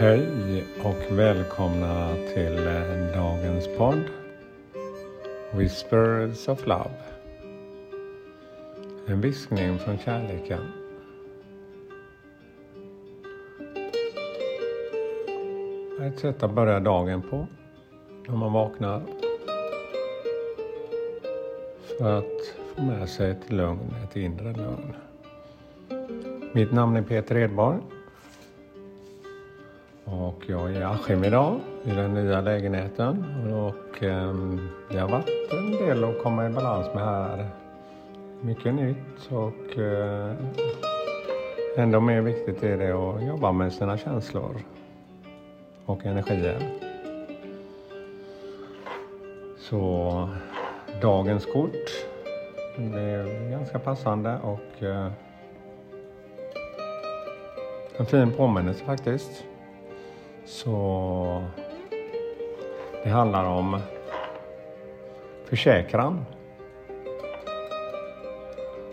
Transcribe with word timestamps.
Hej 0.00 0.64
och 0.84 1.18
välkomna 1.18 2.14
till 2.34 2.66
eh, 2.66 3.14
dagens 3.14 3.68
podd 3.78 4.02
Whispers 5.54 6.48
of 6.48 6.66
Love. 6.66 6.90
En 9.06 9.20
viskning 9.20 9.78
från 9.78 9.98
kärleken. 9.98 10.60
Ett 16.02 16.18
sätt 16.18 16.42
att 16.42 16.54
börja 16.54 16.80
dagen 16.80 17.22
på 17.22 17.46
när 18.28 18.36
man 18.36 18.52
vaknar. 18.52 19.02
För 21.98 22.18
att 22.18 22.54
få 22.74 22.82
med 22.82 23.08
sig 23.08 23.30
ett 23.30 23.52
lugn, 23.52 23.94
ett 24.04 24.16
inre 24.16 24.52
lugn. 24.52 24.94
Mitt 26.52 26.72
namn 26.72 26.96
är 26.96 27.02
Peter 27.02 27.36
Edborg 27.36 27.80
och 30.12 30.44
jag 30.46 30.70
är 30.70 30.80
i 30.80 30.82
Askim 30.82 31.24
idag 31.24 31.60
i 31.84 31.90
den 31.90 32.14
nya 32.14 32.40
lägenheten 32.40 33.24
och 33.52 34.02
eh, 34.02 34.34
det 34.90 34.98
har 34.98 35.08
varit 35.08 35.52
en 35.52 35.70
del 35.70 36.04
att 36.04 36.22
komma 36.22 36.46
i 36.46 36.50
balans 36.50 36.94
med 36.94 37.04
här. 37.04 37.46
Mycket 38.40 38.74
nytt 38.74 39.30
och 39.30 39.78
eh, 39.78 40.32
ändå 41.76 42.00
mer 42.00 42.20
viktigt 42.20 42.62
är 42.62 42.78
det 42.78 42.92
att 42.92 43.26
jobba 43.26 43.52
med 43.52 43.72
sina 43.72 43.98
känslor 43.98 44.56
och 45.86 46.06
energier. 46.06 46.70
Så 49.58 50.28
dagens 51.02 51.46
kort, 51.46 51.90
det 52.76 53.00
är 53.00 53.50
ganska 53.50 53.78
passande 53.78 54.38
och 54.42 54.82
eh, 54.82 55.12
en 57.96 58.06
fin 58.06 58.32
påminnelse 58.32 58.84
faktiskt. 58.84 59.44
Så 60.50 61.44
det 63.04 63.10
handlar 63.10 63.44
om 63.44 63.80
försäkran. 65.44 66.24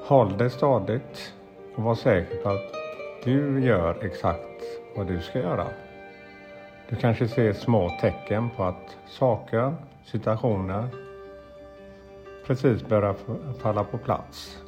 Håll 0.00 0.36
dig 0.38 0.50
stadigt 0.50 1.34
och 1.76 1.82
var 1.82 1.94
säker 1.94 2.36
på 2.42 2.48
att 2.48 2.74
du 3.24 3.64
gör 3.64 4.04
exakt 4.04 4.62
vad 4.96 5.06
du 5.06 5.20
ska 5.20 5.38
göra. 5.38 5.66
Du 6.88 6.96
kanske 6.96 7.28
ser 7.28 7.52
små 7.52 7.90
tecken 8.00 8.50
på 8.50 8.64
att 8.64 8.96
saker, 9.06 9.74
situationer 10.04 10.88
precis 12.46 12.86
börjar 12.88 13.14
falla 13.62 13.84
på 13.84 13.98
plats. 13.98 14.62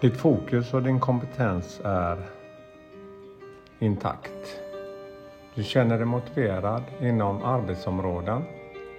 Ditt 0.00 0.16
fokus 0.16 0.74
och 0.74 0.82
din 0.82 1.00
kompetens 1.00 1.80
är 1.84 2.35
intakt. 3.78 4.60
Du 5.54 5.62
känner 5.62 5.96
dig 5.96 6.06
motiverad 6.06 6.82
inom 7.00 7.44
arbetsområden 7.44 8.42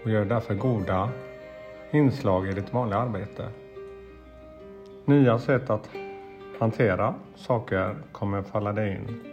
och 0.03 0.09
gör 0.09 0.25
därför 0.25 0.56
goda 0.56 1.09
inslag 1.92 2.47
i 2.47 2.53
ditt 2.53 2.73
vanliga 2.73 3.00
arbete. 3.00 3.50
Nya 5.05 5.39
sätt 5.39 5.70
att 5.70 5.89
hantera 6.59 7.16
saker 7.36 7.95
kommer 8.11 8.42
falla 8.42 8.73
dig 8.73 8.92
in. 8.92 9.23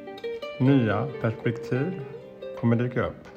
Nya 0.61 1.09
perspektiv 1.20 2.00
kommer 2.61 2.77
dyka 2.77 3.06
upp. 3.06 3.28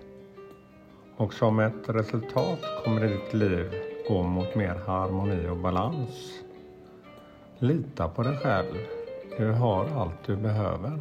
Och 1.17 1.33
som 1.33 1.59
ett 1.59 1.89
resultat 1.89 2.59
kommer 2.85 3.02
ditt 3.02 3.33
liv 3.33 3.72
gå 4.08 4.23
mot 4.23 4.55
mer 4.55 4.75
harmoni 4.85 5.50
och 5.50 5.57
balans. 5.57 6.39
Lita 7.59 8.09
på 8.09 8.24
dig 8.24 8.38
själv. 8.38 8.75
Du 9.38 9.51
har 9.51 9.85
allt 9.95 10.24
du 10.25 10.35
behöver. 10.35 11.00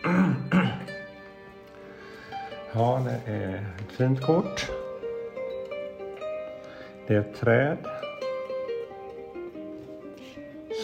Ja, 2.72 3.02
det 3.04 3.32
är 3.32 3.54
ett 3.54 3.92
fint 3.92 4.20
kort. 4.20 4.70
Det 7.06 7.14
är 7.14 7.20
ett 7.20 7.40
träd 7.40 7.78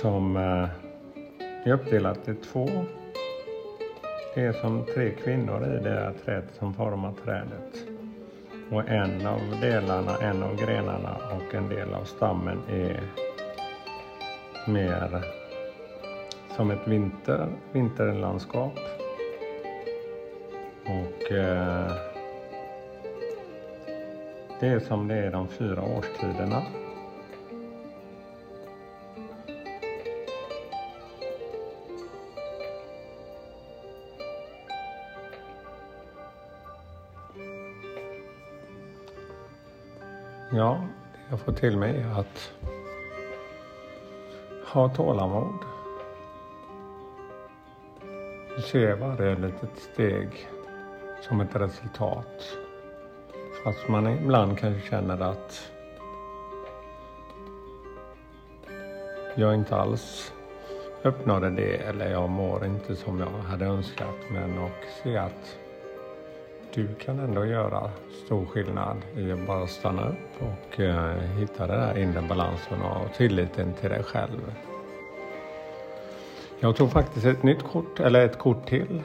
som 0.01 0.37
eh, 0.37 0.69
är 1.65 1.73
uppdelat 1.73 2.29
i 2.29 2.35
två. 2.35 2.69
Det 4.35 4.41
är 4.41 4.53
som 4.53 4.85
tre 4.95 5.11
kvinnor 5.11 5.65
i 5.65 5.85
det 5.85 5.91
här 5.91 6.13
trädet 6.25 6.55
som 6.59 6.75
formar 6.75 7.13
trädet. 7.25 7.87
Och 8.71 8.89
en 8.89 9.27
av 9.27 9.41
delarna, 9.61 10.19
en 10.19 10.43
av 10.43 10.57
grenarna 10.57 11.17
och 11.37 11.55
en 11.55 11.69
del 11.69 11.95
av 11.95 12.05
stammen 12.05 12.59
är 12.71 13.01
mer 14.69 15.25
som 16.57 16.71
ett 16.71 16.89
vinter, 16.89 17.49
vinterlandskap 17.73 18.79
och 20.89 21.33
eh, 21.33 21.93
det 24.61 24.67
är 24.67 24.81
som 24.81 25.09
det 25.09 25.15
är 25.15 25.31
de 25.31 25.49
fyra 25.49 25.83
årstiderna. 25.83 26.63
Ja, 40.53 40.85
jag 41.31 41.41
får 41.41 41.53
till 41.53 41.77
mig 41.77 42.05
att 42.17 42.53
ha 44.73 44.89
tålamod. 44.89 45.59
Se 48.73 48.95
varje 48.95 49.37
litet 49.37 49.79
steg 49.79 50.49
som 51.23 51.41
ett 51.41 51.57
resultat. 51.57 52.57
Fast 53.65 53.89
man 53.89 54.07
ibland 54.07 54.59
kanske 54.59 54.89
känner 54.91 55.23
att 55.23 55.71
jag 59.35 59.55
inte 59.55 59.77
alls 59.77 60.33
uppnådde 61.03 61.51
det 61.51 61.77
eller 61.77 62.11
jag 62.11 62.31
mår 62.31 62.65
inte 62.65 62.97
som 62.97 63.21
jag 63.21 63.27
hade 63.27 63.65
önskat. 63.65 64.17
Men 64.31 64.59
och 64.59 64.85
se 65.03 65.17
att 65.17 65.59
du 66.75 66.95
kan 66.95 67.19
ändå 67.19 67.47
göra 67.47 67.91
stor 68.25 68.47
skillnad 68.47 68.97
i 69.17 69.33
att 69.33 69.47
bara 69.47 69.67
stanna 69.67 70.09
upp 70.09 70.43
och 70.43 70.81
eh, 70.81 71.17
hitta 71.17 71.67
den 71.67 71.81
där 71.81 71.99
inre 71.99 72.23
balansen 72.29 72.83
och 72.83 73.15
tilliten 73.15 73.73
till 73.73 73.91
dig 73.91 74.03
själv. 74.03 74.55
Jag 76.61 76.77
tog 76.77 76.91
faktiskt 76.91 77.27
ett 77.27 77.43
nytt 77.43 77.63
kort, 77.63 78.01
eller 78.01 78.25
ett 78.25 78.39
kort 78.39 78.67
till 78.67 79.03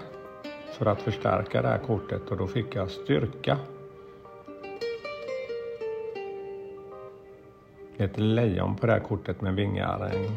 för 0.72 0.86
att 0.86 1.02
förstärka 1.02 1.62
det 1.62 1.68
här 1.68 1.78
kortet 1.78 2.32
och 2.32 2.38
då 2.38 2.48
fick 2.48 2.76
jag 2.76 2.90
styrka. 2.90 3.58
Ett 7.98 8.20
lejon 8.20 8.76
på 8.76 8.86
det 8.86 8.94
här 8.94 9.00
kortet 9.00 9.42
med 9.42 9.56
vingar. 9.56 10.12
En, 10.14 10.36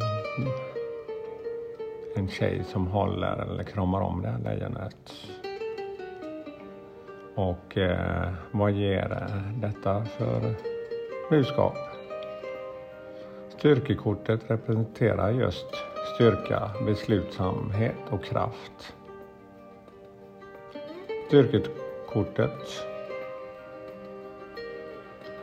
en 2.16 2.28
tjej 2.28 2.64
som 2.64 2.86
håller 2.86 3.36
eller 3.36 3.62
kramar 3.62 4.00
om 4.00 4.22
det 4.22 4.28
här 4.28 4.38
lejonet. 4.38 5.12
Och 7.34 7.78
eh, 7.78 8.32
vad 8.50 8.72
ger 8.72 9.28
detta 9.60 10.04
för 10.04 10.54
budskap? 11.30 11.76
Styrkekortet 13.58 14.50
representerar 14.50 15.30
just 15.30 15.66
styrka, 16.14 16.70
beslutsamhet 16.86 17.94
och 18.10 18.24
kraft. 18.24 18.94
Styrkekortet 21.34 22.86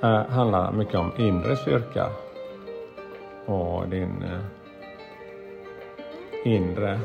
eh, 0.01 0.25
handlar 0.25 0.71
mycket 0.71 0.95
om 0.95 1.11
inre 1.17 1.55
styrka 1.55 2.09
och 3.45 3.87
din 3.87 4.23
eh, 4.23 4.39
inre 6.53 6.99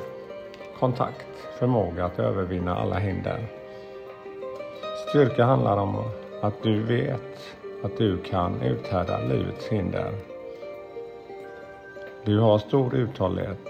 kontakt, 0.79 1.27
förmåga 1.59 2.05
att 2.05 2.19
övervinna 2.19 2.77
alla 2.77 2.99
hinder. 2.99 3.47
Styrka 5.09 5.45
handlar 5.45 5.77
om 5.77 5.97
att 6.43 6.63
du 6.63 6.83
vet 6.83 7.57
att 7.85 7.99
du 7.99 8.19
kan 8.19 8.63
uthärda 8.63 9.19
livets 9.19 9.69
hinder. 9.69 10.13
Du 12.25 12.39
har 12.39 12.59
stor 12.59 12.95
uthållighet 12.95 13.69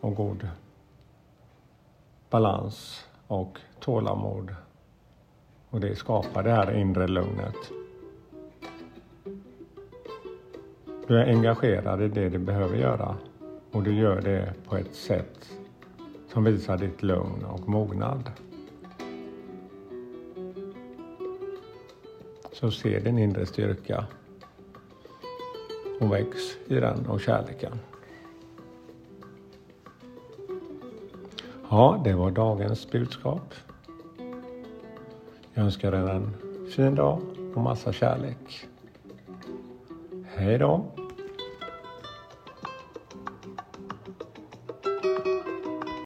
och 0.00 0.14
god 0.14 0.48
balans 2.34 3.06
och 3.26 3.58
tålamod. 3.80 4.54
Och 5.70 5.80
det 5.80 5.96
skapar 5.96 6.42
det 6.42 6.50
här 6.50 6.72
inre 6.76 7.08
lugnet. 7.08 7.56
Du 11.06 11.18
är 11.18 11.26
engagerad 11.26 12.02
i 12.02 12.08
det 12.08 12.28
du 12.28 12.38
behöver 12.38 12.76
göra 12.76 13.16
och 13.72 13.82
du 13.82 13.94
gör 13.94 14.20
det 14.20 14.54
på 14.68 14.76
ett 14.76 14.94
sätt 14.94 15.50
som 16.32 16.44
visar 16.44 16.78
ditt 16.78 17.02
lugn 17.02 17.44
och 17.44 17.68
mognad. 17.68 18.30
Så 22.52 22.70
se 22.70 22.98
din 23.00 23.18
inre 23.18 23.46
styrka. 23.46 24.06
och 26.00 26.12
väx 26.12 26.38
i 26.66 26.74
den 26.74 27.06
och 27.06 27.20
kärleken. 27.20 27.78
Ja, 31.74 32.00
det 32.04 32.14
var 32.14 32.30
dagens 32.30 32.90
budskap. 32.90 33.54
Jag 35.54 35.64
önskar 35.64 35.92
er 35.92 36.08
en 36.08 36.34
fin 36.76 36.94
dag 36.94 37.20
och 37.54 37.62
massa 37.62 37.92
kärlek. 37.92 38.66
Hej 40.34 40.58
då! 40.58 40.86